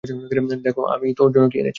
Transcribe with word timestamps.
দেখ 0.63 0.75
আমি 0.93 1.07
তোর 1.17 1.29
জন্য 1.31 1.45
কি 1.51 1.57
এনেছি! 1.57 1.69